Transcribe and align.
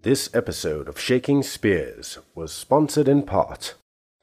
This 0.00 0.34
episode 0.34 0.88
of 0.88 0.98
Shaking 0.98 1.42
Spears 1.42 2.18
was 2.34 2.50
sponsored 2.50 3.08
in 3.08 3.24
part 3.24 3.74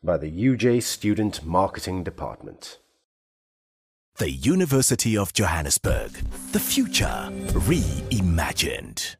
by 0.04 0.18
the 0.18 0.30
UJ 0.30 0.82
Student 0.82 1.46
Marketing 1.46 2.04
Department. 2.04 2.80
The 4.18 4.32
University 4.32 5.16
of 5.16 5.32
Johannesburg. 5.32 6.14
The 6.54 6.60
future 6.60 7.30
reimagined. 7.52 9.16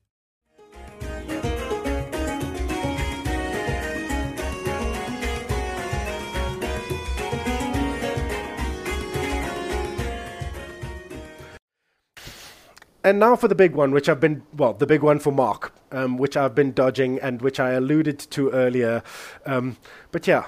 And 13.04 13.20
now 13.20 13.36
for 13.36 13.48
the 13.48 13.56
big 13.56 13.76
one, 13.76 13.92
which 13.92 14.10
I've 14.10 14.20
been, 14.20 14.42
well, 14.58 14.74
the 14.74 14.88
big 14.88 15.04
one 15.04 15.20
for 15.20 15.32
Mark, 15.32 15.74
um, 15.92 16.18
which 16.18 16.38
I've 16.38 16.56
been 16.56 16.72
dodging 16.72 17.20
and 17.20 17.42
which 17.42 17.60
I 17.60 17.72
alluded 17.72 18.20
to 18.20 18.50
earlier. 18.52 19.04
Um, 19.46 19.78
but 20.12 20.28
yeah, 20.28 20.48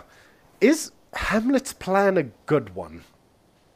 is 0.59 0.91
Hamlet's 1.13 1.73
plan 1.73 2.17
a 2.17 2.23
good 2.45 2.75
one? 2.75 3.03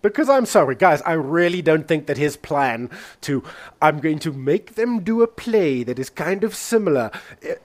Because 0.01 0.29
I'm 0.29 0.45
sorry, 0.45 0.75
guys, 0.75 1.01
I 1.01 1.13
really 1.13 1.63
don't 1.63 1.87
think 1.87 2.05
that 2.05 2.17
his 2.17 2.37
plan 2.37 2.91
to, 3.21 3.43
I'm 3.81 3.99
going 3.99 4.19
to 4.19 4.31
make 4.31 4.75
them 4.75 4.99
do 4.99 5.23
a 5.23 5.27
play 5.27 5.81
that 5.81 5.97
is 5.97 6.11
kind 6.11 6.43
of 6.43 6.53
similar. 6.53 7.09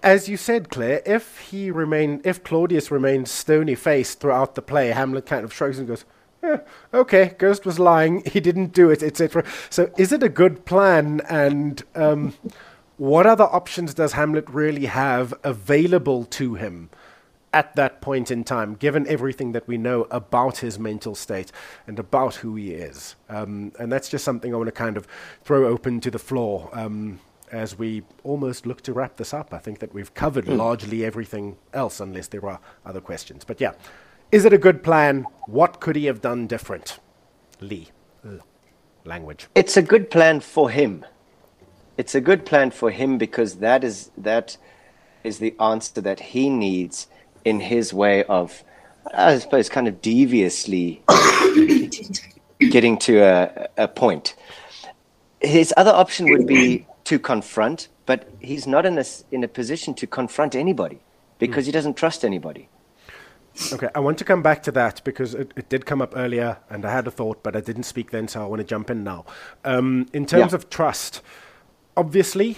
As 0.02 0.27
you 0.27 0.38
said, 0.38 0.70
Claire, 0.70 1.02
if 1.05 1.38
he 1.50 1.70
remain, 1.70 2.22
if 2.24 2.42
Claudius 2.42 2.91
remains 2.91 3.30
stony 3.30 3.74
faced 3.74 4.20
throughout 4.20 4.55
the 4.55 4.62
play, 4.62 4.88
Hamlet 4.88 5.27
kind 5.27 5.44
of 5.44 5.52
shrugs 5.52 5.78
and 5.78 5.86
goes, 5.86 6.06
yeah, 6.42 6.60
okay, 6.94 7.34
Ghost 7.36 7.66
was 7.66 7.78
lying, 7.78 8.22
he 8.24 8.41
didn't 8.41 8.72
do 8.72 8.88
it, 8.88 9.02
etc. 9.02 9.44
So 9.69 9.92
is 9.98 10.10
it 10.10 10.22
a 10.22 10.30
good 10.30 10.64
plan? 10.64 11.20
And 11.28 11.82
um, 11.94 12.32
what 13.00 13.27
other 13.27 13.45
options 13.45 13.95
does 13.95 14.12
Hamlet 14.12 14.46
really 14.50 14.84
have 14.84 15.32
available 15.42 16.27
to 16.27 16.56
him 16.56 16.91
at 17.50 17.74
that 17.74 18.02
point 18.02 18.30
in 18.30 18.44
time, 18.44 18.75
given 18.75 19.08
everything 19.08 19.52
that 19.52 19.66
we 19.66 19.78
know 19.78 20.02
about 20.11 20.58
his 20.58 20.78
mental 20.78 21.14
state 21.14 21.50
and 21.86 21.98
about 21.98 22.34
who 22.34 22.56
he 22.56 22.72
is? 22.72 23.16
Um, 23.30 23.72
and 23.78 23.91
that's 23.91 24.10
just 24.10 24.22
something 24.22 24.52
I 24.52 24.58
want 24.58 24.69
to 24.69 24.72
kind 24.72 24.98
of 24.98 25.08
throw 25.42 25.66
open 25.66 26.02
to 26.02 26.10
the 26.10 26.19
floor. 26.19 26.69
Um, 26.75 27.20
as 27.50 27.78
we 27.78 28.02
almost 28.22 28.66
look 28.66 28.83
to 28.83 28.92
wrap 28.92 29.16
this 29.16 29.32
up, 29.32 29.55
I 29.55 29.58
think 29.60 29.78
that 29.78 29.94
we've 29.94 30.12
covered 30.12 30.44
mm. 30.44 30.58
largely 30.58 31.03
everything 31.03 31.56
else, 31.72 32.00
unless 32.00 32.27
there 32.27 32.44
are 32.44 32.60
other 32.84 33.00
questions. 33.00 33.44
But 33.47 33.62
yeah, 33.62 33.72
is 34.30 34.44
it 34.44 34.53
a 34.53 34.58
good 34.58 34.82
plan? 34.82 35.25
What 35.47 35.80
could 35.80 35.97
he 35.97 36.05
have 36.05 36.20
done 36.20 36.47
different? 36.47 36.98
Lee, 37.60 37.88
language. 39.06 39.48
It's 39.55 39.78
a 39.78 39.82
good 39.82 40.10
plan 40.10 40.41
for 40.41 40.69
him. 40.69 41.06
It's 42.01 42.15
a 42.15 42.20
good 42.23 42.47
plan 42.47 42.70
for 42.70 42.91
him 42.91 43.19
because 43.19 43.56
that 43.56 43.84
is 43.84 44.11
that 44.17 44.56
is 45.23 45.39
the 45.39 45.55
answer 45.61 46.01
that 46.01 46.19
he 46.19 46.48
needs 46.48 47.09
in 47.45 47.61
his 47.61 47.93
way 47.93 48.25
of, 48.25 48.65
I 49.12 49.37
suppose, 49.37 49.69
kind 49.69 49.87
of 49.87 50.01
deviously 50.01 51.03
getting 52.59 52.97
to 53.01 53.19
a, 53.19 53.69
a 53.77 53.87
point. 53.87 54.34
His 55.43 55.75
other 55.77 55.91
option 55.91 56.31
would 56.31 56.47
be 56.47 56.87
to 57.05 57.19
confront, 57.19 57.89
but 58.06 58.31
he's 58.41 58.67
not 58.67 58.87
in 58.87 58.97
a, 58.97 59.05
in 59.31 59.45
a 59.45 59.48
position 59.48 59.93
to 59.97 60.06
confront 60.06 60.55
anybody 60.55 61.01
because 61.39 61.67
he 61.67 61.73
doesn't 61.73 61.98
trust 61.98 62.25
anybody. 62.25 62.71
Okay, 63.75 63.91
I 63.95 64.01
want 64.01 64.17
to 64.17 64.25
come 64.25 64.41
back 64.41 64.62
to 64.62 64.73
that 64.73 65.05
because 65.05 65.34
it, 65.34 65.53
it, 65.55 65.69
did 65.69 65.84
come 65.84 66.01
up 66.01 66.15
earlier 66.17 66.56
and 66.71 66.87
I 66.87 66.93
had 66.93 67.06
a 67.06 67.11
thought, 67.11 67.43
but 67.43 67.56
I 67.56 67.61
didn't 67.61 67.83
speak 67.83 68.11
then, 68.11 68.27
so 68.27 68.43
I 68.43 68.47
want 68.47 68.61
to 68.61 68.67
jump 68.67 68.89
in 68.89 69.05
now. 69.05 69.27
Um, 69.67 70.06
in 70.15 70.25
terms 70.25 70.53
yeah. 70.53 70.56
of 70.56 70.71
trust, 70.71 71.21
obviously, 72.01 72.56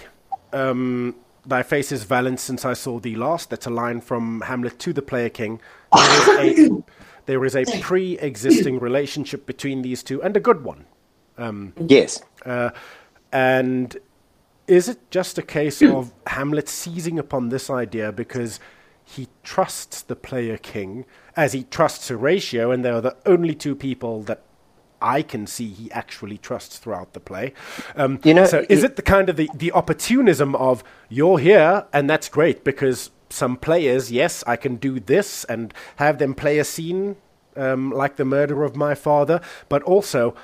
um, 0.53 1.15
thy 1.45 1.61
face 1.61 1.91
is 1.91 2.05
valent 2.05 2.39
since 2.39 2.63
I 2.63 2.73
saw 2.73 2.99
thee 2.99 3.15
last. 3.15 3.49
That's 3.49 3.67
a 3.67 3.69
line 3.69 3.99
from 3.99 4.41
Hamlet 4.41 4.79
to 4.79 4.93
the 4.93 5.01
player 5.01 5.29
king. 5.29 5.59
There 5.93 6.45
is 6.45 6.59
a, 6.69 6.83
there 7.25 7.45
is 7.45 7.55
a 7.55 7.65
pre 7.81 8.17
existing 8.19 8.79
relationship 8.79 9.45
between 9.45 9.81
these 9.81 10.01
two 10.01 10.23
and 10.23 10.35
a 10.37 10.39
good 10.39 10.63
one. 10.63 10.85
Um, 11.37 11.73
yes. 11.77 12.23
Uh, 12.45 12.69
and 13.33 13.97
is 14.67 14.87
it 14.87 15.11
just 15.11 15.37
a 15.37 15.41
case 15.41 15.81
of 15.81 16.13
Hamlet 16.27 16.69
seizing 16.69 17.19
upon 17.19 17.49
this 17.49 17.69
idea 17.69 18.11
because 18.13 18.61
he 19.03 19.27
trusts 19.43 20.01
the 20.01 20.15
player 20.15 20.57
king 20.57 21.05
as 21.35 21.51
he 21.51 21.63
trusts 21.65 22.07
Horatio, 22.07 22.71
and 22.71 22.85
they're 22.85 23.01
the 23.01 23.17
only 23.25 23.55
two 23.55 23.75
people 23.75 24.23
that 24.23 24.41
I 25.03 25.21
can 25.21 25.45
see 25.45 25.67
he 25.67 25.91
actually 25.91 26.37
trusts 26.37 26.79
throughout 26.79 27.13
the 27.13 27.19
play. 27.19 27.53
Um, 27.95 28.19
you 28.23 28.33
know, 28.33 28.45
so 28.45 28.65
is 28.69 28.83
it 28.83 28.95
the 28.95 29.01
kind 29.01 29.29
of 29.29 29.35
the, 29.35 29.49
the 29.53 29.71
opportunism 29.73 30.55
of 30.55 30.83
you're 31.09 31.37
here 31.37 31.85
and 31.93 32.09
that's 32.09 32.29
great 32.29 32.63
because 32.63 33.11
some 33.29 33.57
players, 33.57 34.11
yes, 34.11 34.43
I 34.47 34.55
can 34.55 34.77
do 34.77 34.99
this 34.99 35.43
and 35.45 35.73
have 35.97 36.19
them 36.19 36.33
play 36.33 36.59
a 36.59 36.63
scene 36.63 37.17
um, 37.55 37.91
like 37.91 38.15
the 38.15 38.25
murder 38.25 38.63
of 38.63 38.75
my 38.75 38.95
father, 38.95 39.41
but 39.69 39.83
also 39.83 40.35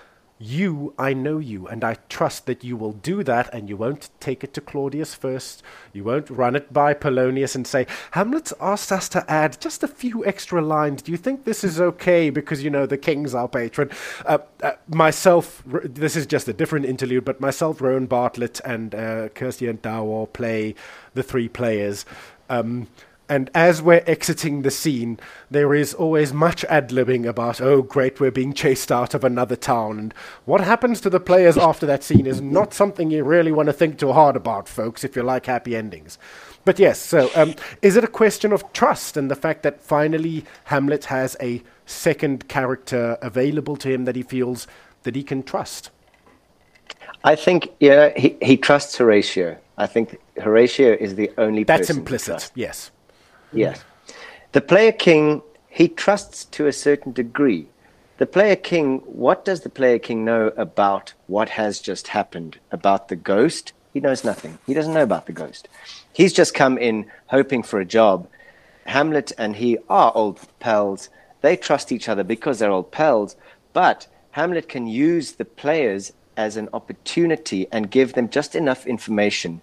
you, 0.41 0.93
I 0.97 1.13
know 1.13 1.37
you, 1.37 1.67
and 1.67 1.83
I 1.83 1.97
trust 2.07 2.45
that 2.45 2.63
you 2.63 2.77
will 2.77 2.93
do 2.93 3.23
that, 3.25 3.53
and 3.53 3.67
you 3.67 3.75
won't 3.75 4.09
take 4.21 4.41
it 4.41 4.53
to 4.53 4.61
Claudius 4.61 5.13
first. 5.13 5.61
You 5.91 6.05
won't 6.05 6.29
run 6.29 6.55
it 6.55 6.71
by 6.71 6.93
Polonius 6.93 7.55
and 7.55 7.67
say, 7.67 7.85
Hamlet's 8.11 8.53
asked 8.61 8.91
us 8.93 9.09
to 9.09 9.29
add 9.29 9.59
just 9.59 9.83
a 9.83 9.87
few 9.87 10.25
extra 10.25 10.61
lines. 10.61 11.01
Do 11.01 11.11
you 11.11 11.17
think 11.17 11.43
this 11.43 11.65
is 11.65 11.81
okay? 11.81 12.29
Because, 12.29 12.63
you 12.63 12.69
know, 12.69 12.85
the 12.85 12.97
king's 12.97 13.35
our 13.35 13.49
patron. 13.49 13.89
Uh, 14.25 14.37
uh, 14.63 14.71
myself, 14.87 15.61
r- 15.71 15.81
this 15.83 16.15
is 16.15 16.25
just 16.25 16.47
a 16.47 16.53
different 16.53 16.85
interlude, 16.85 17.25
but 17.25 17.41
myself, 17.41 17.81
Rowan 17.81 18.05
Bartlett, 18.05 18.61
and 18.63 18.95
uh, 18.95 19.27
Kirsty 19.29 19.67
and 19.67 19.81
Dawar 19.81 20.31
play 20.31 20.73
the 21.15 21.23
three 21.23 21.49
players. 21.49 22.05
Um, 22.49 22.87
and 23.29 23.51
as 23.53 23.81
we're 23.81 24.03
exiting 24.07 24.63
the 24.63 24.71
scene, 24.71 25.19
there 25.51 25.75
is 25.75 25.93
always 25.93 26.33
much 26.33 26.65
ad 26.65 26.89
libbing 26.89 27.27
about, 27.27 27.61
oh, 27.61 27.83
great, 27.83 28.19
we're 28.19 28.31
being 28.31 28.53
chased 28.53 28.91
out 28.91 29.13
of 29.13 29.23
another 29.23 29.55
town. 29.55 29.99
And 29.99 30.13
what 30.45 30.61
happens 30.61 30.99
to 31.01 31.09
the 31.11 31.19
players 31.19 31.55
after 31.55 31.85
that 31.85 32.03
scene 32.03 32.25
is 32.25 32.41
not 32.41 32.73
something 32.73 33.11
you 33.11 33.23
really 33.23 33.51
want 33.51 33.67
to 33.67 33.73
think 33.73 33.99
too 33.99 34.11
hard 34.13 34.35
about, 34.35 34.67
folks, 34.67 35.03
if 35.03 35.15
you 35.15 35.21
like 35.21 35.45
happy 35.45 35.75
endings. 35.75 36.17
But 36.65 36.79
yes, 36.79 36.99
so 36.99 37.29
um, 37.35 37.53
is 37.81 37.95
it 37.95 38.03
a 38.03 38.07
question 38.07 38.51
of 38.51 38.73
trust 38.73 39.15
and 39.15 39.29
the 39.29 39.35
fact 39.35 39.63
that 39.63 39.79
finally 39.79 40.43
Hamlet 40.65 41.05
has 41.05 41.37
a 41.39 41.61
second 41.85 42.47
character 42.47 43.17
available 43.21 43.77
to 43.77 43.89
him 43.89 44.05
that 44.05 44.15
he 44.15 44.23
feels 44.23 44.67
that 45.03 45.15
he 45.15 45.23
can 45.23 45.43
trust? 45.43 45.91
I 47.23 47.35
think, 47.35 47.71
yeah, 47.79 48.09
he, 48.17 48.37
he 48.41 48.57
trusts 48.57 48.97
Horatio. 48.97 49.57
I 49.77 49.87
think 49.87 50.19
Horatio 50.41 50.93
is 50.93 51.15
the 51.15 51.31
only 51.37 51.63
person. 51.63 51.81
That's 51.81 51.89
implicit, 51.89 52.51
yes. 52.55 52.91
Yes. 53.53 53.83
The 54.51 54.61
player 54.61 54.91
king, 54.91 55.41
he 55.69 55.87
trusts 55.87 56.45
to 56.45 56.67
a 56.67 56.73
certain 56.73 57.11
degree. 57.11 57.67
The 58.17 58.25
player 58.25 58.55
king, 58.55 58.99
what 58.99 59.45
does 59.45 59.61
the 59.61 59.69
player 59.69 59.99
king 59.99 60.25
know 60.25 60.47
about 60.57 61.13
what 61.27 61.49
has 61.49 61.79
just 61.79 62.09
happened? 62.09 62.59
About 62.71 63.07
the 63.07 63.15
ghost? 63.15 63.73
He 63.93 63.99
knows 63.99 64.23
nothing. 64.23 64.59
He 64.67 64.73
doesn't 64.73 64.93
know 64.93 65.03
about 65.03 65.25
the 65.25 65.31
ghost. 65.31 65.69
He's 66.13 66.33
just 66.33 66.53
come 66.53 66.77
in 66.77 67.05
hoping 67.27 67.63
for 67.63 67.79
a 67.79 67.85
job. 67.85 68.27
Hamlet 68.85 69.31
and 69.37 69.55
he 69.55 69.77
are 69.89 70.11
old 70.15 70.39
pals. 70.59 71.09
They 71.41 71.55
trust 71.55 71.91
each 71.91 72.09
other 72.09 72.23
because 72.23 72.59
they're 72.59 72.71
old 72.71 72.91
pals. 72.91 73.35
But 73.71 74.07
Hamlet 74.31 74.67
can 74.67 74.87
use 74.87 75.33
the 75.33 75.45
players 75.45 76.11
as 76.35 76.57
an 76.57 76.69
opportunity 76.73 77.67
and 77.71 77.91
give 77.91 78.13
them 78.13 78.29
just 78.29 78.55
enough 78.55 78.85
information 78.85 79.61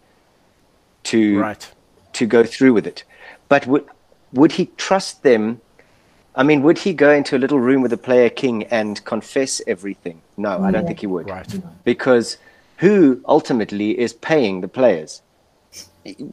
to 1.05 1.39
right. 1.39 1.73
to 2.13 2.27
go 2.27 2.45
through 2.45 2.73
with 2.73 2.87
it. 2.87 3.05
But 3.49 3.67
would 3.67 3.87
would 4.33 4.53
he 4.53 4.67
trust 4.77 5.23
them? 5.23 5.61
I 6.35 6.43
mean, 6.43 6.63
would 6.63 6.79
he 6.79 6.93
go 6.93 7.11
into 7.13 7.37
a 7.37 7.39
little 7.39 7.61
room 7.61 7.81
with 7.81 7.93
a 7.93 7.97
player 7.97 8.29
king 8.29 8.65
and 8.65 9.03
confess 9.05 9.63
everything? 9.67 10.21
No, 10.37 10.63
I 10.63 10.71
don't 10.71 10.87
think 10.87 11.01
he 11.01 11.07
would. 11.07 11.31
Right. 11.31 11.61
Because 11.85 12.37
who 12.79 13.23
ultimately 13.27 13.99
is 13.99 14.13
paying 14.13 14.61
the 14.61 14.69
players? 14.69 15.23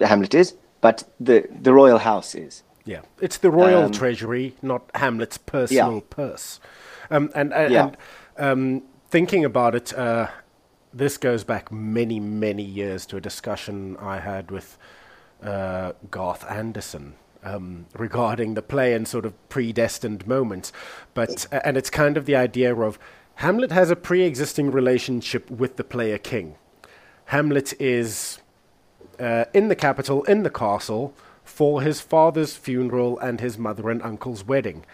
Hamlet 0.02 0.34
is, 0.34 0.56
but 0.82 1.04
the 1.20 1.48
the 1.50 1.74
royal 1.74 2.00
house 2.00 2.36
is. 2.36 2.64
Yeah, 2.86 3.02
it's 3.22 3.38
the 3.38 3.50
royal 3.50 3.86
um, 3.86 3.92
treasury, 3.92 4.56
not 4.62 4.90
Hamlet's 4.96 5.38
personal 5.38 5.96
yeah. 5.96 6.02
purse. 6.10 6.60
Um, 7.10 7.32
and 7.34 7.54
and, 7.54 7.74
yeah. 7.74 7.92
and 8.38 8.48
um, 8.78 8.84
thinking 9.10 9.46
about 9.46 9.74
it, 9.74 9.94
uh, 9.94 10.28
this 10.94 11.18
goes 11.18 11.44
back 11.44 11.72
many 11.72 12.20
many 12.20 12.64
years 12.64 13.06
to 13.08 13.18
a 13.18 13.22
discussion 13.22 13.96
I 13.98 14.20
had 14.20 14.52
with 14.52 14.78
uh, 15.44 15.94
Garth 16.10 16.50
Anderson 16.50 17.16
um, 17.44 17.86
regarding 17.98 18.54
the 18.54 18.62
play 18.62 18.94
and 18.94 19.08
sort 19.08 19.26
of 19.26 19.50
predestined 19.50 20.26
moments. 20.28 20.72
But 21.14 21.48
and 21.52 21.78
it's 21.78 21.90
kind 21.90 22.18
of 22.18 22.26
the 22.26 22.36
idea 22.36 22.76
of 22.76 22.98
Hamlet 23.36 23.72
has 23.72 23.90
a 23.90 23.96
pre-existing 23.96 24.72
relationship 24.72 25.50
with 25.50 25.78
the 25.78 25.84
player 25.84 26.18
king. 26.18 26.56
Hamlet 27.26 27.74
is 27.82 28.40
uh, 29.20 29.46
in 29.54 29.68
the 29.68 29.76
capital, 29.76 30.24
in 30.24 30.44
the 30.44 30.50
castle, 30.50 31.14
for 31.44 31.82
his 31.82 32.00
father's 32.00 32.56
funeral 32.56 33.18
and 33.20 33.40
his 33.40 33.58
mother 33.58 33.90
and 33.90 34.02
uncle's 34.02 34.46
wedding. 34.46 34.86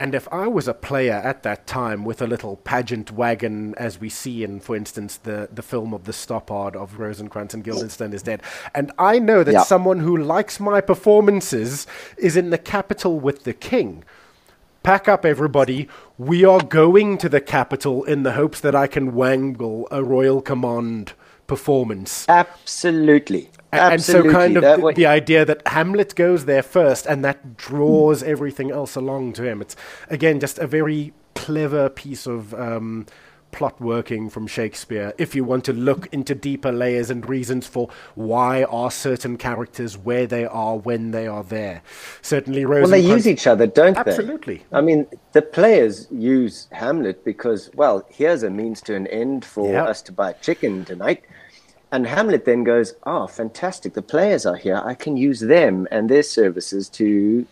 And 0.00 0.14
if 0.14 0.26
I 0.32 0.48
was 0.48 0.66
a 0.66 0.72
player 0.72 1.20
at 1.22 1.42
that 1.42 1.66
time 1.66 2.06
with 2.06 2.22
a 2.22 2.26
little 2.26 2.56
pageant 2.56 3.12
wagon, 3.12 3.74
as 3.76 4.00
we 4.00 4.08
see 4.08 4.42
in, 4.42 4.58
for 4.58 4.74
instance, 4.74 5.18
the, 5.18 5.50
the 5.52 5.60
film 5.62 5.92
of 5.92 6.04
the 6.04 6.12
Stoppard 6.12 6.74
of 6.74 6.98
Rosencrantz 6.98 7.52
and 7.52 7.62
Guildenstern 7.62 8.14
is 8.14 8.22
Dead, 8.22 8.42
and 8.74 8.92
I 8.98 9.18
know 9.18 9.44
that 9.44 9.52
Yeah. 9.52 9.62
someone 9.62 10.00
who 10.00 10.16
likes 10.16 10.58
my 10.58 10.80
performances 10.80 11.86
is 12.16 12.34
in 12.34 12.48
the 12.48 12.56
capital 12.56 13.20
with 13.20 13.44
the 13.44 13.52
king, 13.52 14.02
pack 14.82 15.06
up 15.06 15.26
everybody, 15.26 15.86
we 16.16 16.46
are 16.46 16.62
going 16.62 17.18
to 17.18 17.28
the 17.28 17.40
capital 17.42 18.02
in 18.04 18.22
the 18.22 18.32
hopes 18.32 18.58
that 18.60 18.74
I 18.74 18.86
can 18.86 19.12
wangle 19.14 19.86
a 19.90 20.02
royal 20.02 20.40
command 20.40 21.12
performance. 21.46 22.24
Absolutely. 22.26 23.50
A- 23.72 23.76
And 23.92 24.02
so, 24.02 24.30
kind 24.30 24.56
of 24.56 24.62
That 24.62 24.80
the, 24.80 24.92
the 24.94 25.06
idea 25.06 25.44
that 25.44 25.66
Hamlet 25.68 26.14
goes 26.14 26.44
there 26.44 26.62
first, 26.62 27.06
and 27.06 27.24
that 27.24 27.56
draws 27.56 28.22
everything 28.22 28.70
else 28.70 28.96
along 28.96 29.34
to 29.34 29.42
him. 29.44 29.60
It's 29.60 29.76
again 30.08 30.40
just 30.40 30.58
a 30.58 30.66
very 30.66 31.12
clever 31.34 31.88
piece 31.88 32.26
of 32.26 32.52
um, 32.54 33.06
plot 33.52 33.80
working 33.80 34.28
from 34.30 34.46
Shakespeare. 34.46 35.12
If 35.18 35.34
you 35.34 35.42
want 35.44 35.64
to 35.64 35.72
look 35.72 36.06
into 36.12 36.34
deeper 36.36 36.70
layers 36.70 37.10
and 37.10 37.28
reasons 37.28 37.66
for 37.66 37.88
why 38.14 38.62
are 38.64 38.90
certain 38.90 39.36
characters 39.36 39.96
where 39.98 40.26
they 40.26 40.44
are 40.44 40.76
when 40.76 41.10
they 41.12 41.26
are 41.26 41.42
there, 41.42 41.82
certainly 42.22 42.64
Rose. 42.64 42.82
well, 42.82 42.90
they 42.90 43.00
use 43.00 43.26
each 43.26 43.46
other, 43.48 43.66
don't 43.66 43.94
they? 43.94 44.00
Absolutely. 44.00 44.62
I 44.72 44.80
mean, 44.80 45.06
the 45.32 45.42
players 45.42 46.06
use 46.12 46.68
Hamlet 46.72 47.24
because, 47.24 47.70
well, 47.74 48.04
here's 48.08 48.42
a 48.44 48.50
means 48.50 48.80
to 48.82 48.94
an 48.94 49.06
end 49.08 49.44
for 49.44 49.72
Yeah. 49.72 49.84
us 49.84 50.02
to 50.02 50.12
buy 50.12 50.32
chicken 50.34 50.84
tonight. 50.84 51.24
And 51.92 52.06
Hamlet 52.06 52.44
then 52.44 52.64
goes, 52.64 52.94
Oh, 53.04 53.26
fantastic. 53.26 53.94
The 53.94 54.02
players 54.02 54.46
are 54.46 54.56
here. 54.56 54.80
I 54.84 54.94
can 54.94 55.16
use 55.16 55.40
them 55.40 55.88
and 55.90 56.08
their 56.08 56.22
services 56.22 56.88
to 56.90 57.46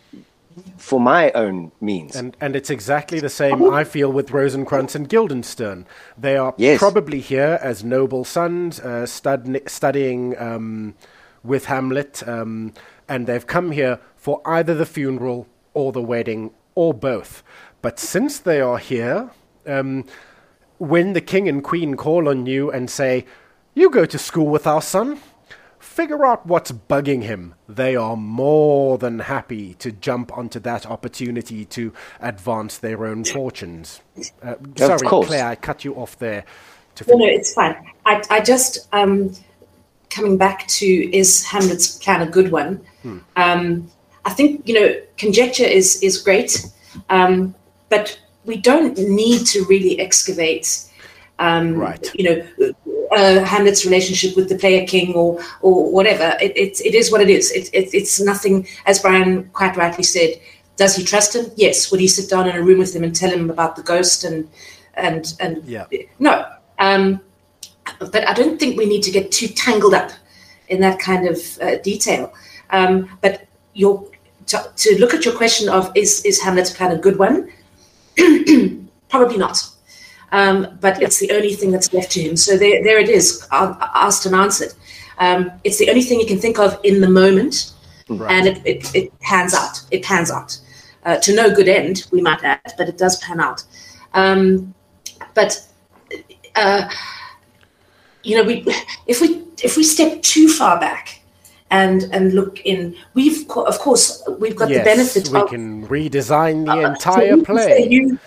for 0.77 0.99
my 0.99 1.31
own 1.31 1.71
means. 1.79 2.15
And 2.15 2.35
and 2.41 2.55
it's 2.55 2.69
exactly 2.69 3.19
the 3.19 3.29
same 3.29 3.63
I 3.71 3.83
feel 3.83 4.11
with 4.11 4.31
Rosencrantz 4.31 4.95
and 4.95 5.07
Guildenstern. 5.07 5.85
They 6.17 6.35
are 6.37 6.53
Yes. 6.57 6.79
probably 6.79 7.19
here 7.19 7.59
as 7.61 7.83
noble 7.83 8.25
sons, 8.25 8.79
uh, 8.79 9.05
stud- 9.05 9.61
studying 9.67 10.37
um, 10.37 10.95
with 11.43 11.65
Hamlet, 11.65 12.27
um, 12.27 12.73
and 13.07 13.25
they've 13.27 13.45
come 13.47 13.71
here 13.71 13.99
for 14.17 14.41
either 14.45 14.73
the 14.73 14.85
funeral 14.85 15.47
or 15.73 15.91
the 15.91 16.01
wedding 16.01 16.51
or 16.75 16.93
both. 16.93 17.41
But 17.81 17.97
since 17.99 18.39
they 18.39 18.59
are 18.59 18.77
here, 18.79 19.29
um, 19.65 20.05
when 20.77 21.13
the 21.13 21.21
king 21.21 21.47
and 21.47 21.63
queen 21.63 21.95
call 21.95 22.27
on 22.27 22.45
you 22.45 22.69
and 22.71 22.89
say, 22.89 23.25
"You 23.73 23.89
go 23.89 24.05
to 24.05 24.17
school 24.17 24.47
with 24.47 24.67
our 24.67 24.81
son," 24.81 25.19
figure 25.79 26.25
out 26.25 26.45
what's 26.45 26.71
bugging 26.71 27.23
him. 27.23 27.55
They 27.67 27.95
are 27.95 28.15
more 28.15 28.97
than 28.97 29.19
happy 29.19 29.73
to 29.75 29.91
jump 29.91 30.37
onto 30.37 30.59
that 30.59 30.85
opportunity 30.85 31.65
to 31.65 31.93
advance 32.19 32.77
their 32.77 33.05
own 33.05 33.23
fortunes. 33.23 34.01
Uh, 34.43 34.55
sorry, 34.75 34.99
course. 34.99 35.27
Claire, 35.27 35.47
I 35.47 35.55
cut 35.55 35.85
you 35.85 35.95
off 35.95 36.17
there. 36.19 36.45
To 36.95 37.05
No, 37.07 37.17
no, 37.17 37.25
it's 37.25 37.53
fine. 37.53 37.75
I, 38.05 38.21
I 38.29 38.41
just 38.41 38.87
um, 38.91 39.33
coming 40.09 40.37
back 40.37 40.67
to 40.67 40.85
is 40.85 41.45
Hamlet's 41.45 41.97
plan 41.97 42.21
a 42.21 42.29
good 42.29 42.51
one? 42.51 42.81
Um, 43.35 43.89
I 44.25 44.31
think 44.31 44.67
you 44.67 44.73
know 44.79 45.01
conjecture 45.17 45.63
is 45.63 46.01
is 46.03 46.21
great, 46.21 46.65
um, 47.09 47.55
but 47.89 48.19
we 48.45 48.57
don't 48.57 48.97
need 48.97 49.45
to 49.47 49.63
really 49.65 49.99
excavate. 49.99 50.85
Um, 51.39 51.75
Right. 51.75 52.11
You 52.15 52.23
know, 52.23 52.73
uh, 53.11 53.43
Hamlet's 53.43 53.85
relationship 53.85 54.35
with 54.35 54.49
the 54.49 54.57
player 54.57 54.85
king 54.85 55.13
or 55.13 55.39
or 55.61 55.91
whatever. 55.91 56.37
It 56.41 56.55
it, 56.55 56.81
it 56.81 56.95
is 56.95 57.11
what 57.11 57.21
it 57.21 57.29
is. 57.29 57.51
It, 57.51 57.69
it 57.73 57.93
it's 57.93 58.19
nothing. 58.19 58.67
As 58.85 58.99
Brian 58.99 59.49
quite 59.53 59.75
rightly 59.77 60.03
said, 60.03 60.39
does 60.77 60.95
he 60.95 61.03
trust 61.03 61.35
him? 61.35 61.51
Yes. 61.55 61.91
Would 61.91 61.99
he 61.99 62.07
sit 62.07 62.29
down 62.29 62.47
in 62.47 62.55
a 62.55 62.61
room 62.61 62.79
with 62.79 62.95
him 62.95 63.03
and 63.03 63.15
tell 63.15 63.29
him 63.31 63.49
about 63.49 63.75
the 63.75 63.83
ghost 63.83 64.23
and 64.23 64.47
and 64.93 65.33
and 65.39 65.63
Yeah. 65.65 65.85
no. 66.19 66.45
Um, 66.79 67.21
but 67.99 68.27
I 68.27 68.33
don't 68.33 68.59
think 68.59 68.77
we 68.77 68.85
need 68.85 69.03
to 69.03 69.11
get 69.11 69.31
too 69.31 69.47
tangled 69.47 69.93
up 69.93 70.11
in 70.69 70.79
that 70.81 70.99
kind 70.99 71.27
of 71.27 71.37
uh, 71.61 71.77
detail. 71.77 72.33
Um, 72.69 73.17
but 73.21 73.47
your 73.73 74.05
to, 74.47 74.71
to 74.75 74.99
look 74.99 75.13
at 75.13 75.25
your 75.25 75.35
question 75.35 75.69
of 75.69 75.91
is 75.95 76.23
is 76.25 76.41
Hamlet's 76.41 76.71
plan 76.71 76.91
a 76.91 76.97
good 76.97 77.17
one? 77.17 77.51
Probably 79.09 79.37
not. 79.37 79.57
Um, 80.31 80.77
but 80.79 81.01
it's 81.01 81.19
the 81.19 81.31
only 81.31 81.53
thing 81.53 81.71
that's 81.71 81.91
left 81.93 82.11
to 82.11 82.21
him. 82.21 82.35
So 82.37 82.57
there, 82.57 82.83
there 82.83 82.99
it 82.99 83.09
is, 83.09 83.47
asked 83.51 84.25
and 84.25 84.35
answered. 84.35 84.73
Um, 85.17 85.51
it's 85.63 85.77
the 85.77 85.89
only 85.89 86.01
thing 86.01 86.19
he 86.19 86.25
can 86.25 86.39
think 86.39 86.59
of 86.59 86.79
in 86.83 87.01
the 87.01 87.09
moment, 87.09 87.73
and 88.09 88.47
it, 88.47 88.61
it, 88.65 88.95
it 88.95 89.19
pans 89.19 89.53
out. 89.53 89.81
It 89.91 90.03
pans 90.03 90.31
out 90.31 90.59
uh, 91.03 91.17
to 91.17 91.35
no 91.35 91.53
good 91.53 91.67
end, 91.67 92.05
we 92.11 92.21
might 92.21 92.43
add, 92.43 92.73
but 92.77 92.89
it 92.89 92.97
does 92.97 93.17
pan 93.19 93.39
out. 93.39 93.63
Um, 94.13 94.73
but 95.33 95.65
uh, 96.55 96.89
you 98.23 98.37
know, 98.37 98.43
we 98.43 98.65
if 99.07 99.21
we 99.21 99.43
if 99.63 99.77
we 99.77 99.83
step 99.83 100.21
too 100.21 100.47
far 100.47 100.79
back 100.79 101.21
and 101.71 102.03
and 102.11 102.33
look 102.33 102.61
in, 102.65 102.95
we've 103.13 103.49
of 103.49 103.79
course 103.79 104.23
we've 104.39 104.55
got 104.55 104.69
yes, 104.69 104.79
the 104.79 104.83
benefit 104.83 105.29
we 105.29 105.39
of 105.39 105.49
can 105.49 105.87
redesign 105.87 106.65
the 106.65 106.71
uh, 106.71 106.91
entire 106.91 107.29
so 107.29 107.35
we 107.37 107.45
can 107.45 107.57
say, 107.57 107.65
play. 107.65 107.87
You, 107.89 108.19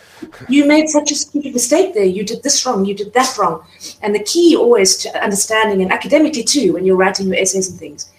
you 0.48 0.66
made 0.66 0.88
such 0.88 1.10
a 1.10 1.14
stupid 1.14 1.52
mistake 1.52 1.94
there. 1.94 2.04
You 2.04 2.24
did 2.24 2.42
this 2.42 2.64
wrong. 2.64 2.84
You 2.84 2.94
did 2.94 3.12
that 3.14 3.36
wrong. 3.38 3.64
And 4.02 4.14
the 4.14 4.22
key 4.22 4.56
always 4.56 4.96
to 4.98 5.22
understanding, 5.22 5.82
and 5.82 5.92
academically 5.92 6.44
too, 6.44 6.74
when 6.74 6.84
you're 6.84 6.96
writing 6.96 7.28
your 7.28 7.36
essays 7.36 7.70
and 7.70 7.78
things, 7.78 8.10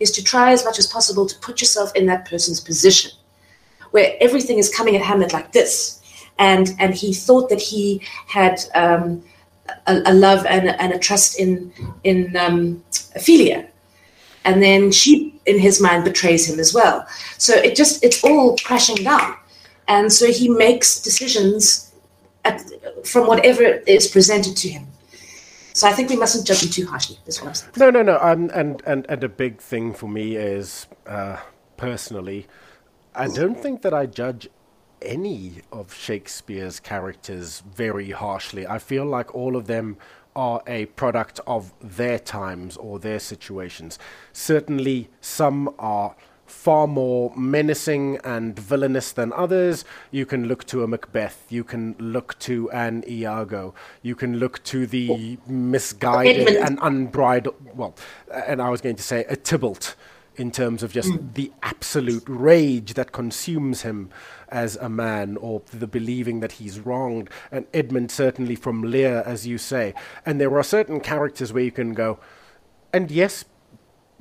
is 0.00 0.10
to 0.12 0.22
try 0.22 0.52
as 0.52 0.64
much 0.64 0.78
as 0.78 0.86
possible 0.86 1.26
to 1.26 1.38
put 1.40 1.60
yourself 1.60 1.94
in 1.94 2.06
that 2.06 2.28
person's 2.28 2.60
position, 2.60 3.10
where 3.90 4.14
everything 4.20 4.58
is 4.58 4.74
coming 4.74 4.96
at 4.96 5.02
Hamlet 5.02 5.32
like 5.32 5.52
this, 5.52 6.00
and 6.38 6.74
and 6.78 6.94
he 6.94 7.12
thought 7.12 7.48
that 7.48 7.60
he 7.60 8.02
had 8.26 8.60
um, 8.74 9.22
a, 9.86 10.02
a 10.06 10.14
love 10.14 10.46
and 10.46 10.68
a, 10.68 10.82
and 10.82 10.92
a 10.92 10.98
trust 10.98 11.38
in 11.38 11.72
in 12.04 12.36
um, 12.36 12.84
Ophelia, 13.16 13.68
and 14.44 14.62
then 14.62 14.90
she 14.90 15.34
in 15.46 15.58
his 15.58 15.80
mind 15.80 16.04
betrays 16.04 16.48
him 16.48 16.60
as 16.60 16.74
well 16.74 17.06
so 17.38 17.54
it 17.54 17.74
just 17.74 18.04
it's 18.04 18.22
all 18.22 18.56
crashing 18.58 19.02
down 19.02 19.34
and 19.88 20.12
so 20.12 20.30
he 20.30 20.48
makes 20.48 21.00
decisions 21.00 21.92
at, 22.44 22.62
from 23.04 23.26
whatever 23.26 23.64
is 23.86 24.06
presented 24.08 24.56
to 24.56 24.68
him 24.68 24.86
so 25.72 25.88
i 25.88 25.92
think 25.92 26.08
we 26.10 26.16
mustn't 26.16 26.46
judge 26.46 26.62
him 26.62 26.70
too 26.70 26.86
harshly 26.86 27.18
is 27.26 27.40
what 27.40 27.48
i'm 27.48 27.54
saying 27.54 27.72
No, 27.76 27.90
no, 27.90 28.02
no. 28.02 28.18
Um, 28.20 28.50
and, 28.54 28.82
and, 28.86 29.06
and 29.08 29.24
a 29.24 29.28
big 29.28 29.60
thing 29.60 29.92
for 29.94 30.08
me 30.08 30.36
is, 30.36 30.86
uh, 31.06 31.38
personally, 31.76 32.46
I 33.14 33.28
don't 33.28 33.58
think 33.60 33.82
that 33.82 33.94
I 33.94 34.06
judge 34.06 34.48
any 35.02 35.62
of 35.72 35.94
Shakespeare's 35.94 36.80
characters 36.80 37.62
very 37.74 38.10
harshly. 38.10 38.66
I 38.66 38.78
feel 38.78 39.04
like 39.04 39.34
all 39.34 39.56
of 39.56 39.66
them 39.66 39.96
are 40.34 40.62
a 40.66 40.86
product 40.86 41.40
of 41.46 41.72
their 41.80 42.18
times 42.18 42.76
or 42.76 42.98
their 42.98 43.18
situations. 43.18 43.98
Certainly, 44.32 45.08
some 45.20 45.72
are 45.78 46.14
far 46.50 46.86
more 46.86 47.32
menacing 47.36 48.18
and 48.24 48.58
villainous 48.58 49.12
than 49.12 49.32
others. 49.32 49.84
You 50.10 50.26
can 50.26 50.48
look 50.48 50.64
to 50.66 50.82
a 50.82 50.86
Macbeth, 50.86 51.46
you 51.48 51.64
can 51.64 51.94
look 51.98 52.38
to 52.40 52.70
an 52.70 53.04
Iago, 53.08 53.74
you 54.02 54.14
can 54.14 54.38
look 54.38 54.62
to 54.64 54.86
the 54.86 55.38
misguided 55.46 56.56
and 56.56 56.78
unbridled, 56.82 57.54
well, 57.76 57.94
and 58.32 58.60
I 58.60 58.70
was 58.70 58.80
going 58.80 58.96
to 58.96 59.02
say 59.02 59.24
a 59.28 59.36
Tybalt 59.36 59.94
in 60.36 60.50
terms 60.52 60.82
of 60.82 60.92
just 60.92 61.12
hmm. 61.12 61.26
the 61.34 61.52
absolute 61.62 62.22
rage 62.26 62.94
that 62.94 63.12
consumes 63.12 63.82
him 63.82 64.08
as 64.48 64.76
a 64.76 64.88
man 64.88 65.36
or 65.36 65.62
the 65.72 65.86
believing 65.86 66.40
that 66.40 66.52
he's 66.52 66.78
wronged. 66.80 67.28
And 67.50 67.66
Edmund, 67.74 68.10
certainly 68.10 68.54
from 68.54 68.82
Lear, 68.82 69.22
as 69.26 69.46
you 69.46 69.58
say. 69.58 69.94
And 70.24 70.40
there 70.40 70.56
are 70.56 70.62
certain 70.62 71.00
characters 71.00 71.52
where 71.52 71.64
you 71.64 71.72
can 71.72 71.92
go, 71.92 72.20
and 72.92 73.10
yes, 73.10 73.44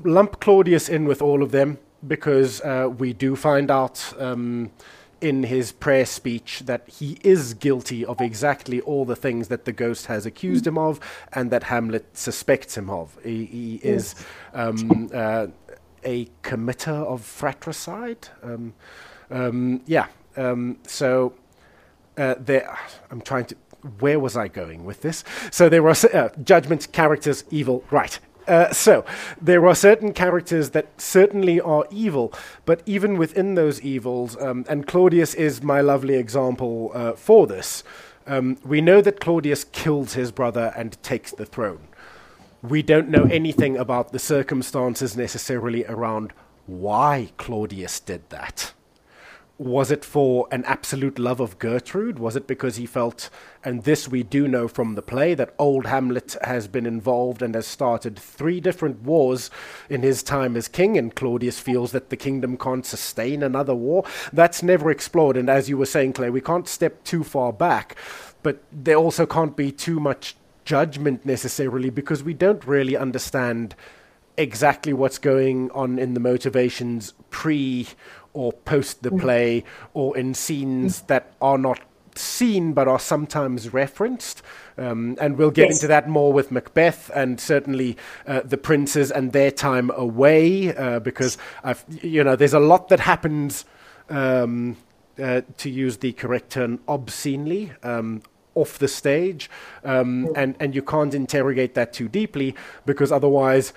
lump 0.04 0.40
Claudius 0.40 0.90
in 0.90 1.06
with 1.06 1.22
all 1.22 1.42
of 1.42 1.52
them 1.52 1.78
because 2.06 2.62
uh, 2.62 2.90
we 2.98 3.14
do 3.14 3.36
find 3.36 3.72
out 3.72 4.14
um, 4.20 4.72
in 5.22 5.44
his 5.44 5.72
prayer 5.72 6.06
speech 6.06 6.62
that 6.66 6.88
he 6.88 7.18
is 7.24 7.54
guilty 7.54 8.06
of 8.06 8.22
exactly 8.22 8.82
all 8.82 9.06
the 9.06 9.16
things 9.16 9.48
that 9.48 9.66
the 9.66 9.72
ghost 9.72 10.06
has 10.06 10.26
accused 10.26 10.68
him 10.68 10.78
of 10.78 11.00
and 11.34 11.50
that 11.52 11.64
Hamlet 11.64 12.06
suspects 12.16 12.78
him 12.78 12.90
of. 12.90 13.18
He, 13.24 13.46
he 13.46 13.76
is 13.78 14.16
um, 14.54 15.10
uh, 15.14 15.48
a 16.04 16.26
committer 16.44 17.06
of 17.06 17.24
fratricide. 17.24 18.30
Um, 18.44 18.74
um, 19.32 19.82
yeah. 19.86 20.08
Um, 20.36 20.78
so 20.86 21.34
uh, 22.18 22.36
there, 22.40 22.78
I'm 23.12 23.22
trying 23.22 23.46
to. 23.46 23.56
Where 24.00 24.20
was 24.20 24.36
I 24.36 24.48
going 24.48 24.86
with 24.86 25.02
this? 25.02 25.24
So 25.52 25.70
there 25.70 25.88
are 25.88 25.96
uh, 26.14 26.30
judgment, 26.44 26.92
characters, 26.92 27.44
evil. 27.52 27.84
Right. 27.90 28.20
Uh, 28.48 28.72
so 28.72 29.04
there 29.42 29.68
are 29.68 29.76
certain 29.76 30.14
characters 30.14 30.70
that 30.70 31.00
certainly 31.00 31.60
are 31.60 31.86
evil, 31.92 32.34
but 32.66 32.82
even 32.86 33.18
within 33.18 33.56
those 33.56 33.82
evils, 33.82 34.38
um, 34.42 34.66
and 34.70 34.88
Claudius 34.88 35.34
is 35.34 35.62
my 35.62 35.82
lovely 35.82 36.16
example 36.16 36.92
uh, 36.94 37.14
for 37.14 37.46
this. 37.46 37.84
Um, 38.26 38.58
we 38.66 38.82
know 38.82 39.02
that 39.02 39.20
Claudius 39.20 39.64
kills 39.66 40.14
his 40.14 40.32
brother 40.32 40.74
and 40.76 41.02
takes 41.04 41.32
the 41.32 41.46
throne. 41.46 41.88
We 42.62 42.82
don't 42.82 43.10
know 43.10 43.24
anything 43.24 43.78
about 43.78 44.12
the 44.12 44.20
circumstances 44.20 45.16
necessarily 45.16 45.86
around 45.86 46.34
why 46.66 47.32
Claudius 47.38 48.00
did 48.00 48.30
that 48.30 48.74
was 49.58 49.90
it 49.90 50.06
for 50.06 50.48
an 50.52 50.64
absolute 50.66 51.18
love 51.18 51.40
of 51.40 51.58
Gertrude? 51.58 52.20
Was 52.20 52.36
it 52.36 52.46
because 52.46 52.76
he 52.76 52.86
felt, 52.86 53.30
and 53.64 53.84
this 53.84 54.08
we 54.08 54.22
do 54.22 54.48
know 54.48 54.68
from 54.68 54.94
the 54.94 55.02
play, 55.02 55.34
that 55.34 55.56
old 55.58 55.88
Hamlet 55.88 56.36
has 56.44 56.68
been 56.68 56.86
involved 56.86 57.42
and 57.42 57.56
has 57.56 57.66
started 57.66 58.20
three 58.20 58.60
different 58.60 59.02
wars 59.02 59.50
in 59.90 60.04
his 60.04 60.22
time 60.22 60.56
as 60.56 60.68
king, 60.68 60.98
and 60.98 61.16
Claudius 61.16 61.60
feels 61.60 61.92
that 61.92 62.10
the 62.10 62.18
kingdom 62.18 62.56
can't 62.56 62.86
sustain 62.86 63.42
another 63.42 63.74
war? 63.74 64.06
That's 64.32 64.62
never 64.62 64.92
explored, 64.92 65.38
and 65.38 65.50
as 65.50 65.70
you 65.70 65.78
were 65.78 65.88
saying, 65.88 66.14
Claire, 66.14 66.32
we 66.32 66.42
can't 66.42 66.68
step 66.68 67.04
too 67.04 67.24
far 67.24 67.52
back, 67.52 67.96
but 68.44 68.62
there 68.72 68.98
also 68.98 69.26
can't 69.26 69.56
be 69.56 69.72
too 69.72 70.00
much 70.00 70.36
judgment 70.66 71.26
necessarily 71.26 71.90
because 71.90 72.24
we 72.24 72.34
don't 72.36 72.66
really 72.68 72.96
understand 72.96 73.74
exactly 74.38 74.94
what's 74.94 75.18
going 75.18 75.72
on 75.72 75.98
in 75.98 76.14
the 76.14 76.20
motivations 76.20 77.14
pre 77.32 77.88
or 78.38 78.54
post 78.54 79.02
the 79.02 79.10
play 79.10 79.64
or 79.96 80.16
in 80.16 80.34
scenes 80.36 81.02
that 81.04 81.34
are 81.42 81.58
not 81.58 81.80
seen 82.14 82.74
but 82.74 82.88
are 82.88 83.00
sometimes 83.00 83.74
referenced. 83.74 84.44
Um, 84.78 85.18
and 85.20 85.38
we'll 85.38 85.52
get 85.52 85.70
yes. 85.70 85.78
into 85.78 85.88
that 85.88 86.08
more 86.08 86.32
with 86.32 86.52
Macbeth 86.52 87.10
and 87.16 87.40
certainly 87.40 87.98
uh, 88.28 88.42
the 88.46 88.58
princes 88.58 89.12
and 89.12 89.34
their 89.34 89.50
time 89.50 89.90
away 89.96 90.76
uh, 90.76 91.00
because 91.00 91.38
I've, 91.64 91.84
you 92.02 92.24
know 92.24 92.36
there's 92.36 92.54
a 92.54 92.60
lot 92.60 92.90
that 92.90 93.00
happens. 93.00 93.66
Um, 94.10 94.78
uh, 95.20 95.42
to 95.58 95.68
use 95.68 95.98
the 95.98 96.14
correct 96.14 96.52
term, 96.52 96.80
obscenely 96.88 97.72
um, 97.82 98.22
off 98.54 98.78
the 98.78 98.88
stage, 98.88 99.50
um, 99.84 100.30
and 100.36 100.56
and 100.60 100.76
you 100.76 100.84
can't 100.84 101.16
interrogate 101.16 101.74
that 101.74 101.92
too 101.92 102.08
deeply 102.08 102.54
because 102.86 103.12
otherwise 103.12 103.74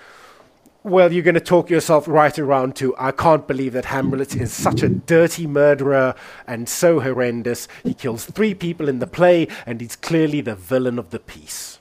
well, 0.82 1.12
you're 1.12 1.22
going 1.22 1.34
to 1.34 1.40
talk 1.40 1.68
yourself 1.68 2.08
right 2.08 2.38
around 2.38 2.76
to, 2.76 2.94
I 2.98 3.10
can't 3.10 3.46
believe 3.46 3.72
that 3.74 3.86
Hamlet 3.86 4.34
is 4.36 4.52
such 4.52 4.82
a 4.82 4.88
dirty 4.88 5.46
murderer 5.46 6.14
and 6.46 6.68
so 6.68 7.00
horrendous. 7.00 7.68
He 7.82 7.94
kills 7.94 8.24
three 8.24 8.54
people 8.54 8.88
in 8.88 8.98
the 8.98 9.06
play, 9.06 9.48
and 9.66 9.80
he's 9.80 9.96
clearly 9.96 10.40
the 10.40 10.54
villain 10.54 10.98
of 10.98 11.10
the 11.10 11.18
piece. 11.18 11.80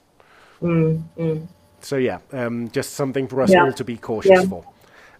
Mm, 0.61 1.03
mm. 1.17 1.47
So, 1.81 1.95
yeah, 1.95 2.19
um, 2.33 2.69
just 2.71 2.93
something 2.93 3.27
for 3.27 3.41
us 3.41 3.51
yeah. 3.51 3.63
all 3.63 3.73
to 3.73 3.83
be 3.85 3.95
cautious 3.95 4.31
yeah. 4.31 4.49
for. 4.49 4.65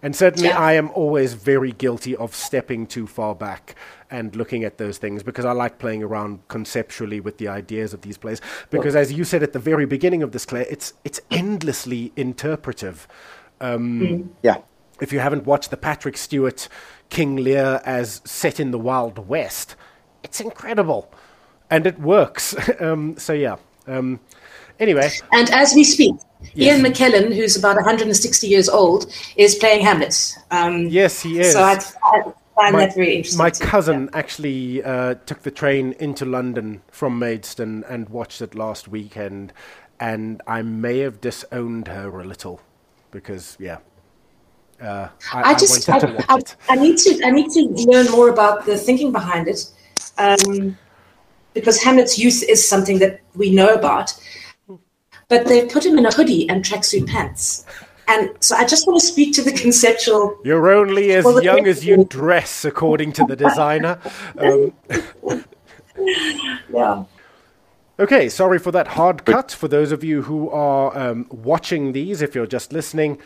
And 0.02 0.16
certainly, 0.16 0.48
yeah. 0.48 0.58
I 0.58 0.72
am 0.72 0.90
always 0.90 1.34
very 1.34 1.72
guilty 1.72 2.16
of 2.16 2.34
stepping 2.34 2.86
too 2.86 3.06
far 3.06 3.34
back 3.34 3.74
and 4.10 4.34
looking 4.34 4.64
at 4.64 4.78
those 4.78 4.98
things 4.98 5.22
because 5.22 5.44
I 5.44 5.52
like 5.52 5.78
playing 5.78 6.02
around 6.02 6.46
conceptually 6.48 7.20
with 7.20 7.38
the 7.38 7.48
ideas 7.48 7.92
of 7.92 8.00
these 8.00 8.16
plays. 8.16 8.40
Because, 8.70 8.96
as 8.96 9.12
you 9.12 9.24
said 9.24 9.42
at 9.42 9.52
the 9.52 9.58
very 9.58 9.84
beginning 9.84 10.22
of 10.22 10.32
this, 10.32 10.46
Claire, 10.46 10.66
it's 10.70 10.94
it's 11.04 11.20
endlessly 11.30 12.12
interpretive. 12.16 13.06
Um, 13.60 14.00
mm. 14.00 14.28
Yeah. 14.42 14.58
If 15.00 15.12
you 15.12 15.20
haven't 15.20 15.46
watched 15.46 15.70
the 15.70 15.76
Patrick 15.76 16.16
Stewart 16.16 16.68
King 17.08 17.36
Lear 17.36 17.80
as 17.84 18.20
set 18.24 18.60
in 18.60 18.70
the 18.70 18.78
Wild 18.78 19.28
West, 19.28 19.76
it's 20.22 20.40
incredible, 20.40 21.12
and 21.70 21.86
it 21.86 21.98
works. 21.98 22.54
um, 22.80 23.16
so 23.16 23.32
yeah. 23.32 23.56
Um, 23.86 24.20
anyway. 24.78 25.10
And 25.32 25.50
as 25.50 25.74
we 25.74 25.84
speak, 25.84 26.14
yes. 26.54 26.78
Ian 26.78 26.84
McKellen, 26.84 27.34
who's 27.34 27.56
about 27.56 27.76
160 27.76 28.46
years 28.46 28.68
old, 28.68 29.12
is 29.36 29.54
playing 29.54 29.84
Hamlet. 29.84 30.34
Um, 30.50 30.86
yes, 30.88 31.22
he 31.22 31.40
is. 31.40 31.52
So 31.52 31.62
I, 31.62 31.78
I 32.04 32.22
find 32.54 32.72
my, 32.74 32.86
that 32.86 32.94
very 32.94 33.16
interesting. 33.16 33.38
My 33.38 33.50
cousin 33.50 34.04
yeah. 34.04 34.18
actually 34.18 34.82
uh, 34.82 35.14
took 35.26 35.42
the 35.42 35.50
train 35.50 35.94
into 35.98 36.24
London 36.24 36.82
from 36.90 37.18
Maidstone 37.18 37.84
and 37.88 38.08
watched 38.08 38.42
it 38.42 38.54
last 38.54 38.88
weekend, 38.88 39.52
and 39.98 40.42
I 40.46 40.62
may 40.62 40.98
have 40.98 41.20
disowned 41.20 41.88
her 41.88 42.20
a 42.20 42.24
little 42.24 42.60
because 43.10 43.56
yeah. 43.60 43.78
Uh, 44.80 45.08
I, 45.34 45.50
I, 45.50 45.54
just 45.54 45.88
I, 45.90 45.98
I, 46.30 46.40
I, 46.70 46.76
need 46.76 46.96
to 46.98 47.20
I 47.22 47.30
need 47.30 47.50
to 47.50 47.60
learn 47.90 48.10
more 48.10 48.30
about 48.30 48.64
the 48.64 48.78
thinking 48.78 49.12
behind 49.12 49.46
it, 49.46 49.70
um, 50.16 50.78
because 51.52 51.82
Hamlet's 51.82 52.18
youth 52.18 52.42
is 52.42 52.66
something 52.66 52.98
that 53.00 53.20
we 53.34 53.50
know 53.54 53.74
about, 53.74 54.14
but 55.28 55.46
they've 55.46 55.68
put 55.68 55.84
him 55.84 55.98
in 55.98 56.06
a 56.06 56.10
hoodie 56.10 56.48
and 56.48 56.64
tracksuit 56.64 57.06
pants. 57.06 57.66
And 58.08 58.30
so 58.40 58.56
I 58.56 58.64
just 58.64 58.86
want 58.86 58.98
to 59.00 59.06
speak 59.06 59.34
to 59.34 59.42
the 59.42 59.52
conceptual. 59.52 60.38
You're 60.44 60.72
only 60.72 61.12
as 61.12 61.26
well, 61.26 61.42
young 61.42 61.66
as 61.66 61.84
you 61.84 62.04
dress, 62.04 62.64
according 62.64 63.12
to 63.12 63.24
the 63.24 63.36
designer. 63.36 64.00
Um. 64.38 64.72
yeah. 66.72 67.04
Okay, 68.00 68.30
sorry 68.30 68.58
for 68.58 68.72
that 68.72 68.88
hard 68.88 69.26
cut. 69.26 69.50
For 69.50 69.68
those 69.68 69.92
of 69.92 70.02
you 70.02 70.22
who 70.22 70.48
are 70.48 70.96
um, 70.96 71.26
watching 71.30 71.92
these, 71.92 72.22
if 72.22 72.34
you're 72.34 72.46
just 72.46 72.72
listening, 72.72 73.18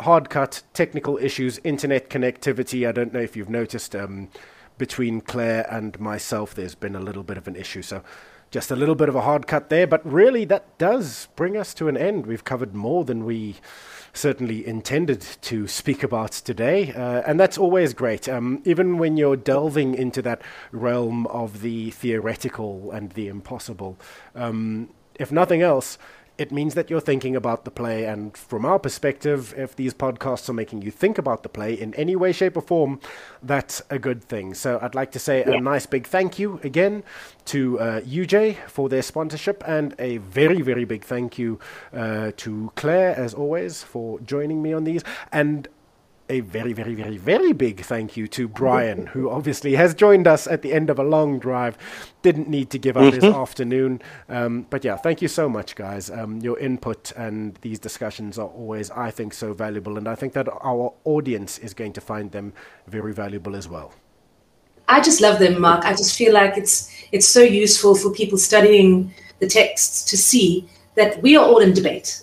hard 0.00 0.28
cut, 0.28 0.62
technical 0.74 1.16
issues, 1.16 1.58
internet 1.64 2.10
connectivity. 2.10 2.86
I 2.86 2.92
don't 2.92 3.14
know 3.14 3.20
if 3.20 3.34
you've 3.34 3.48
noticed 3.48 3.96
um, 3.96 4.28
between 4.76 5.22
Claire 5.22 5.66
and 5.70 5.98
myself, 5.98 6.54
there's 6.54 6.74
been 6.74 6.94
a 6.94 7.00
little 7.00 7.22
bit 7.22 7.38
of 7.38 7.48
an 7.48 7.56
issue. 7.56 7.80
So 7.80 8.02
just 8.50 8.70
a 8.70 8.76
little 8.76 8.94
bit 8.94 9.08
of 9.08 9.14
a 9.14 9.20
hard 9.20 9.46
cut 9.46 9.68
there. 9.68 9.86
But 9.86 10.04
really, 10.10 10.44
that 10.46 10.78
does 10.78 11.28
bring 11.36 11.56
us 11.56 11.72
to 11.74 11.88
an 11.88 11.96
end. 11.96 12.26
We've 12.26 12.44
covered 12.44 12.74
more 12.74 13.04
than 13.04 13.24
we 13.24 13.56
certainly 14.12 14.66
intended 14.66 15.20
to 15.20 15.68
speak 15.68 16.02
about 16.02 16.32
today. 16.32 16.92
Uh, 16.92 17.22
and 17.26 17.38
that's 17.38 17.56
always 17.56 17.94
great. 17.94 18.28
Um, 18.28 18.60
even 18.64 18.98
when 18.98 19.16
you're 19.16 19.36
delving 19.36 19.94
into 19.94 20.20
that 20.22 20.42
realm 20.72 21.26
of 21.28 21.62
the 21.62 21.90
theoretical 21.92 22.90
and 22.90 23.12
the 23.12 23.28
impossible, 23.28 23.98
um, 24.34 24.90
if 25.14 25.30
nothing 25.30 25.62
else, 25.62 25.98
it 26.40 26.50
means 26.50 26.72
that 26.74 26.88
you're 26.88 27.02
thinking 27.02 27.36
about 27.36 27.66
the 27.66 27.70
play. 27.70 28.06
And 28.06 28.34
from 28.34 28.64
our 28.64 28.78
perspective, 28.78 29.52
if 29.58 29.76
these 29.76 29.92
podcasts 29.92 30.48
are 30.48 30.54
making 30.54 30.80
you 30.80 30.90
think 30.90 31.18
about 31.18 31.42
the 31.42 31.50
play 31.50 31.74
in 31.74 31.92
any 31.96 32.16
way, 32.16 32.32
shape, 32.32 32.56
or 32.56 32.62
form, 32.62 32.98
that's 33.42 33.82
a 33.90 33.98
good 33.98 34.24
thing. 34.24 34.54
So 34.54 34.78
I'd 34.80 34.94
like 34.94 35.12
to 35.12 35.18
say 35.18 35.44
yeah. 35.46 35.58
a 35.58 35.60
nice 35.60 35.84
big 35.84 36.06
thank 36.06 36.38
you 36.38 36.58
again 36.64 37.02
to 37.44 37.78
uh, 37.78 38.00
UJ 38.00 38.56
for 38.68 38.88
their 38.88 39.02
sponsorship, 39.02 39.62
and 39.66 39.94
a 39.98 40.16
very, 40.16 40.62
very 40.62 40.86
big 40.86 41.04
thank 41.04 41.38
you 41.38 41.58
uh, 41.92 42.32
to 42.38 42.72
Claire, 42.74 43.14
as 43.14 43.34
always, 43.34 43.82
for 43.82 44.18
joining 44.20 44.62
me 44.62 44.72
on 44.72 44.84
these. 44.84 45.04
And 45.30 45.68
a 46.30 46.40
very, 46.40 46.72
very, 46.72 46.94
very, 46.94 47.18
very 47.18 47.52
big 47.52 47.80
thank 47.80 48.16
you 48.16 48.28
to 48.28 48.46
Brian, 48.46 49.06
who 49.08 49.28
obviously 49.28 49.74
has 49.74 49.94
joined 49.94 50.28
us 50.28 50.46
at 50.46 50.62
the 50.62 50.72
end 50.72 50.88
of 50.88 50.98
a 50.98 51.02
long 51.02 51.40
drive. 51.40 51.76
Didn't 52.22 52.48
need 52.48 52.70
to 52.70 52.78
give 52.78 52.96
up 52.96 53.12
mm-hmm. 53.12 53.20
his 53.20 53.34
afternoon. 53.34 54.00
Um, 54.28 54.66
but 54.70 54.84
yeah, 54.84 54.96
thank 54.96 55.20
you 55.20 55.28
so 55.28 55.48
much, 55.48 55.74
guys. 55.74 56.08
Um, 56.08 56.38
your 56.38 56.58
input 56.58 57.12
and 57.16 57.56
these 57.62 57.80
discussions 57.80 58.38
are 58.38 58.46
always, 58.46 58.90
I 58.92 59.10
think, 59.10 59.34
so 59.34 59.52
valuable. 59.52 59.98
And 59.98 60.06
I 60.06 60.14
think 60.14 60.32
that 60.34 60.48
our 60.48 60.94
audience 61.04 61.58
is 61.58 61.74
going 61.74 61.92
to 61.94 62.00
find 62.00 62.30
them 62.30 62.52
very 62.86 63.12
valuable 63.12 63.56
as 63.56 63.68
well. 63.68 63.92
I 64.88 65.00
just 65.00 65.20
love 65.20 65.40
them, 65.40 65.60
Mark. 65.60 65.84
I 65.84 65.92
just 65.92 66.16
feel 66.16 66.32
like 66.32 66.56
it's 66.56 66.90
it's 67.12 67.26
so 67.26 67.42
useful 67.42 67.94
for 67.94 68.10
people 68.12 68.38
studying 68.38 69.12
the 69.40 69.48
texts 69.48 70.04
to 70.10 70.16
see 70.16 70.68
that 70.94 71.20
we 71.22 71.36
are 71.36 71.44
all 71.44 71.58
in 71.58 71.72
debate. 71.72 72.22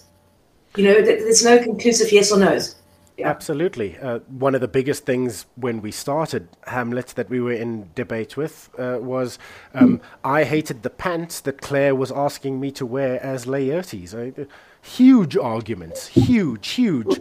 You 0.78 0.84
know, 0.86 1.02
there's 1.02 1.44
no 1.44 1.62
conclusive 1.62 2.12
yes 2.12 2.32
or 2.32 2.40
no's. 2.40 2.77
Yeah. 3.18 3.30
Absolutely. 3.30 3.98
Uh, 3.98 4.20
one 4.28 4.54
of 4.54 4.62
the 4.62 4.68
biggest 4.68 5.06
things 5.06 5.48
when 5.56 5.82
we 5.82 5.92
started 5.92 6.50
Hamlet 6.68 7.08
that 7.16 7.30
we 7.30 7.42
were 7.42 7.52
in 7.52 7.90
debate 7.96 8.38
with 8.38 8.70
uh, 8.78 9.00
was 9.02 9.40
um, 9.74 9.98
mm. 9.98 10.02
I 10.24 10.44
hated 10.44 10.84
the 10.84 10.92
pants 10.92 11.40
that 11.42 11.60
Claire 11.60 11.96
was 11.96 12.12
asking 12.12 12.60
me 12.60 12.70
to 12.72 12.86
wear 12.86 13.20
as 13.24 13.48
Laertes. 13.48 14.14
I, 14.14 14.40
uh, 14.40 14.46
huge 14.84 15.36
arguments, 15.36 16.08
huge, 16.08 16.68
huge 16.70 17.20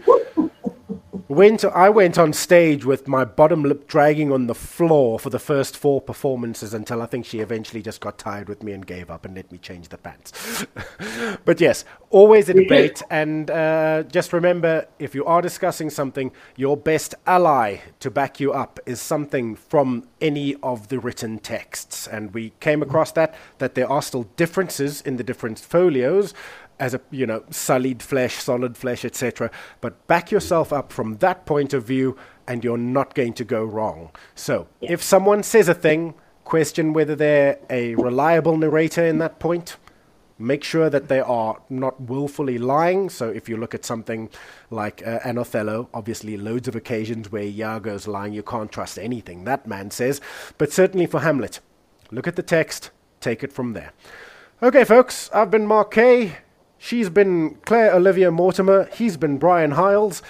went 1.28 1.64
I 1.64 1.88
went 1.88 2.18
on 2.18 2.33
stage 2.33 2.85
with 2.85 3.09
my 3.09 3.25
bottom 3.25 3.62
lip 3.62 3.87
dragging 3.88 4.30
on 4.30 4.47
the 4.47 4.54
floor 4.54 5.18
for 5.18 5.30
the 5.30 5.38
first 5.38 5.76
four 5.76 6.00
performances 6.00 6.73
until 6.73 7.02
I 7.02 7.06
think 7.06 7.26
she 7.26 7.40
eventually 7.40 7.83
just 7.83 8.00
got 8.00 8.18
tired 8.18 8.49
with 8.49 8.62
me 8.62 8.73
and 8.73 8.87
gave 8.87 9.11
up 9.11 9.25
and 9.25 9.35
let 9.35 9.50
me 9.50 9.59
change 9.59 9.88
the 9.88 9.99
pants. 9.99 10.66
but 11.45 11.61
yes, 11.61 11.85
always 12.11 12.49
a 12.49 12.54
debate, 12.54 13.02
and 13.11 13.50
uh, 13.50 14.04
just 14.04 14.33
remember 14.33 14.87
if 14.99 15.14
you 15.14 15.25
are 15.25 15.42
discussing 15.42 15.90
something, 15.90 16.30
your 16.56 16.76
best 16.76 17.14
ally 17.26 17.78
to 18.00 18.11
back 18.11 18.38
you 18.38 18.52
up 18.52 18.78
is 18.87 19.00
something 19.00 19.56
from 19.56 20.06
any 20.21 20.54
of 20.62 20.88
the 20.88 20.99
written 20.99 21.38
texts, 21.38 22.06
and 22.06 22.33
we 22.35 22.52
came 22.61 22.83
across 22.83 23.12
that 23.12 23.35
that 23.59 23.75
there 23.75 23.90
are 23.90 24.02
still 24.02 24.25
differences 24.37 25.00
in 25.00 25.16
the 25.16 25.25
different 25.25 25.59
folios 25.59 26.35
as 26.78 26.95
a 26.95 27.00
you 27.11 27.26
know 27.26 27.45
sullied 27.50 28.02
flesh, 28.02 28.37
solid 28.37 28.76
flesh, 28.76 29.04
etc. 29.04 29.50
But 29.80 30.06
back 30.06 30.30
yourself 30.30 30.73
up 30.73 30.92
from 30.92 31.16
that 31.18 31.47
point 31.47 31.75
of 31.75 31.85
view, 31.85 32.16
and 32.47 32.64
you're 32.64 32.78
not 32.78 33.14
going 33.14 33.33
to 33.35 33.45
go 33.45 33.64
wrong. 33.64 34.11
So 34.35 34.68
yeah. 34.80 34.92
if 34.92 35.02
someone 35.02 35.42
says 35.42 35.68
a 35.68 35.75
thing, 35.75 36.14
question 36.45 36.92
whether 36.92 37.14
they're 37.14 37.59
a 37.68 37.95
reliable 37.97 38.56
narrator 38.56 39.04
in 39.04 39.18
that 39.18 39.38
point. 39.38 39.76
Make 40.38 40.64
sure 40.64 40.90
that 40.90 41.09
they 41.09 41.21
are 41.21 41.62
not 41.71 41.99
willfully 41.99 42.59
lying. 42.59 43.09
So 43.09 43.30
if 43.30 43.49
you 43.49 43.56
look 43.56 43.75
at 43.75 43.87
something 43.87 44.28
like 44.71 45.02
uh, 45.06 45.21
an 45.25 45.38
Othello, 45.38 45.88
obviously 45.95 46.37
loads 46.37 46.68
of 46.68 46.76
occasions 46.76 47.33
where 47.33 47.42
Iago's 47.42 48.06
lying, 48.06 48.35
you 48.35 48.42
can't 48.42 48.71
trust 48.71 48.99
anything 48.99 49.45
that 49.45 49.66
man 49.66 49.90
says. 49.90 50.21
But 50.59 50.73
certainly 50.73 51.06
for 51.06 51.21
Hamlet, 51.21 51.61
look 52.11 52.26
at 52.26 52.37
the 52.37 52.42
text, 52.42 52.90
take 53.21 53.42
it 53.42 53.50
from 53.50 53.73
there. 53.73 53.92
Okay, 54.62 54.85
folks, 54.85 55.30
I've 55.33 55.50
been 55.50 55.66
Mark 55.66 55.95
Kay. 55.95 56.37
She's 56.78 57.09
been 57.09 57.56
Claire 57.64 57.95
Olivia 57.95 58.30
Mortimer. 58.30 58.88
He's 58.92 59.16
been 59.16 59.38
Brian 59.38 59.73
Hiles. 59.73 60.23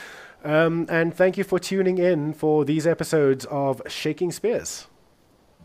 Um, 0.45 0.87
and 0.89 1.13
thank 1.15 1.37
you 1.37 1.45
for 1.45 1.59
tuning 1.59 1.99
in 1.99 2.33
for 2.33 2.65
these 2.65 2.87
episodes 2.87 3.45
of 3.47 3.83
Shaking 3.89 4.31
Spears. 4.31 4.87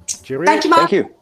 Cheerio. 0.08 0.46
Thank 0.46 0.64
you, 0.64 0.70
Mark. 0.72 0.90
Thank 0.90 0.92
you. 0.92 1.16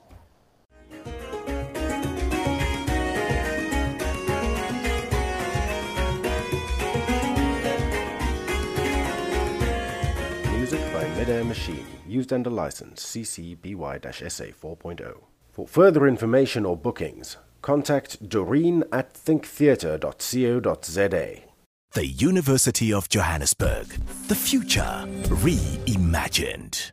Music 10.56 10.94
by 10.94 11.08
Midair 11.18 11.44
Machine, 11.44 11.86
used 12.08 12.32
under 12.32 12.50
license 12.50 13.04
CC 13.06 13.60
BY-SA 13.62 14.46
4.0. 14.46 15.18
For 15.51 15.68
further 15.68 16.08
information 16.08 16.66
or 16.66 16.78
bookings, 16.78 17.38
contact 17.62 18.28
Doreen 18.28 18.84
at 18.92 19.13
thinktheatre.co.za. 19.13 21.44
The 21.94 22.06
University 22.06 22.94
of 22.94 23.10
Johannesburg. 23.10 23.88
The 24.28 24.36
future 24.36 25.06
reimagined. 25.28 26.92